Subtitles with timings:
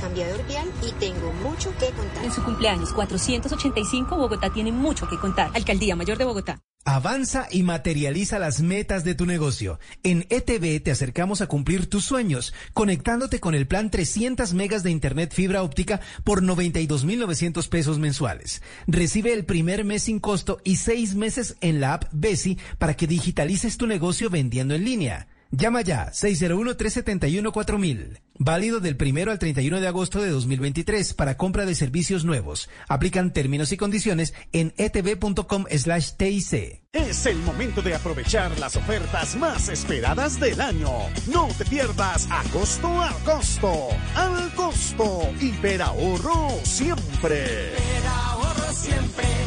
[0.00, 2.24] El intercambiador vial y tengo mucho que contar.
[2.24, 5.50] En su cumpleaños 485, Bogotá tiene mucho que contar.
[5.54, 6.58] Alcaldía Mayor de Bogotá.
[6.86, 9.78] Avanza y materializa las metas de tu negocio.
[10.02, 14.90] En ETV te acercamos a cumplir tus sueños, conectándote con el plan 300 megas de
[14.90, 18.62] internet fibra óptica por 92.900 pesos mensuales.
[18.86, 23.06] Recibe el primer mes sin costo y seis meses en la app Besi para que
[23.06, 25.28] digitalices tu negocio vendiendo en línea.
[25.52, 28.20] Llama ya 601-371-4000.
[28.42, 32.70] Válido del primero al 31 de agosto de 2023 para compra de servicios nuevos.
[32.88, 36.82] Aplican términos y condiciones en etv.com slash TIC.
[36.92, 40.90] Es el momento de aprovechar las ofertas más esperadas del año.
[41.32, 43.88] No te pierdas a costo al costo.
[44.14, 45.32] Al costo.
[45.40, 47.74] Hiperahorro siempre.
[47.74, 49.39] Hiperahorro siempre.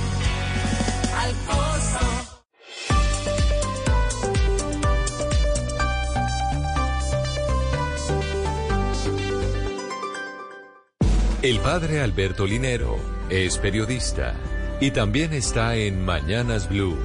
[11.44, 12.97] El padre Alberto Linero
[13.30, 14.33] es periodista
[14.80, 16.97] y también está en Mañanas Blue.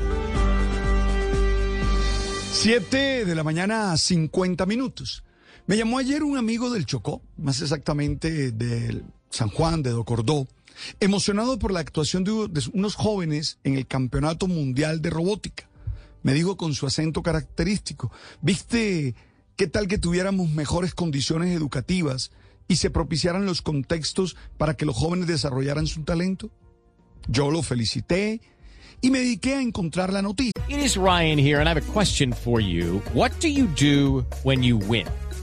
[2.53, 5.25] 7 de la mañana, 50 minutos.
[5.67, 10.47] Me llamó ayer un amigo del Chocó, más exactamente de San Juan, de Docordó,
[11.01, 12.31] emocionado por la actuación de
[12.73, 15.69] unos jóvenes en el Campeonato Mundial de Robótica.
[16.23, 19.17] Me dijo con su acento característico, ¿viste
[19.57, 22.31] qué tal que tuviéramos mejores condiciones educativas
[22.69, 26.51] y se propiciaran los contextos para que los jóvenes desarrollaran su talento?
[27.27, 28.41] Yo lo felicité
[29.01, 30.53] y me dediqué a encontrar la noticia.
[30.69, 33.03] It is Ryan here and I have a question for you.
[33.15, 35.07] What do you do when you win?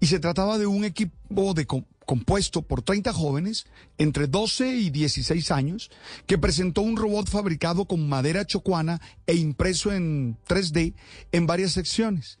[0.00, 1.54] Y se trataba de un equipo
[2.08, 3.66] compuesto por 30 jóvenes
[3.98, 5.90] entre 12 y 16 años
[6.26, 10.94] que presentó un robot fabricado con madera chocuana e impreso en 3D
[11.32, 12.38] en varias secciones,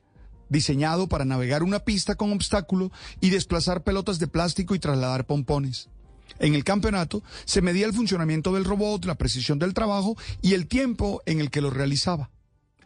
[0.48, 2.90] diseñado para navegar una pista con obstáculo
[3.20, 5.90] y desplazar pelotas de plástico y trasladar pompones.
[6.38, 10.66] En el campeonato se medía el funcionamiento del robot, la precisión del trabajo y el
[10.66, 12.30] tiempo en el que lo realizaba.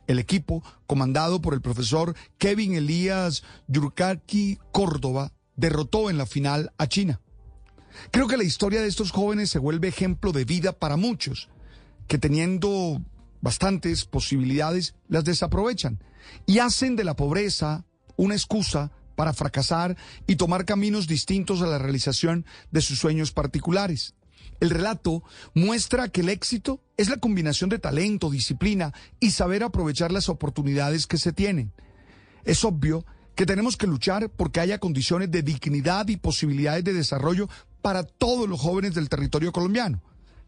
[0.07, 6.87] El equipo, comandado por el profesor Kevin Elías Yurkaki Córdoba, derrotó en la final a
[6.87, 7.21] China.
[8.11, 11.49] Creo que la historia de estos jóvenes se vuelve ejemplo de vida para muchos,
[12.09, 13.01] que teniendo
[13.41, 16.03] bastantes posibilidades las desaprovechan
[16.47, 17.85] y hacen de la pobreza
[18.17, 19.97] una excusa para fracasar
[20.27, 24.15] y tomar caminos distintos a la realización de sus sueños particulares.
[24.61, 25.23] El relato
[25.55, 31.07] muestra que el éxito es la combinación de talento, disciplina y saber aprovechar las oportunidades
[31.07, 31.73] que se tienen.
[32.45, 33.05] Es obvio
[33.35, 37.49] que tenemos que luchar porque haya condiciones de dignidad y posibilidades de desarrollo
[37.81, 40.03] para todos los jóvenes del territorio colombiano.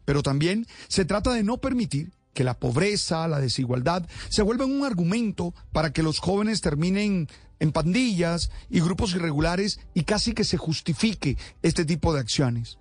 [0.05, 4.85] Pero también se trata de no permitir que la pobreza, la desigualdad, se vuelvan un
[4.85, 7.27] argumento para que los jóvenes terminen
[7.59, 12.77] en pandillas y grupos irregulares y casi que se justifique este tipo de acciones.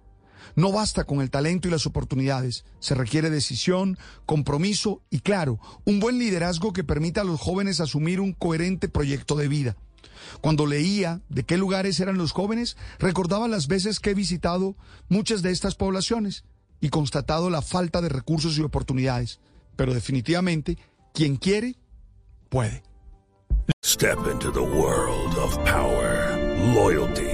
[0.57, 2.65] No basta con el talento y las oportunidades.
[2.81, 8.21] Se requiere decisión, compromiso y, claro, un buen liderazgo que permita a los jóvenes asumir
[8.21, 9.77] un coherente proyecto de vida.
[10.41, 14.77] Cuando leía de qué lugares eran los jóvenes, recordaba las veces que he visitado
[15.09, 16.45] muchas de estas poblaciones
[16.81, 19.41] y constatado la falta de recursos y oportunidades.
[19.77, 20.79] Pero definitivamente,
[21.13, 21.77] quien quiere,
[22.49, 22.83] puede.
[23.85, 26.37] Step into the world of power,
[26.75, 27.34] loyalty.